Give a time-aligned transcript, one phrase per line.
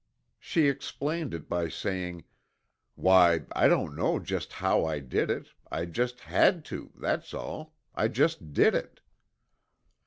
[0.39, 2.23] She explained it by saying
[2.95, 7.75] "Why, I don't know just how I did it I just had to, that's all
[7.93, 9.01] I just did it."